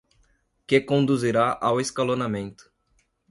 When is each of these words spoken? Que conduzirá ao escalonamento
Que 0.65 0.81
conduzirá 0.83 1.59
ao 1.61 1.79
escalonamento 1.79 2.71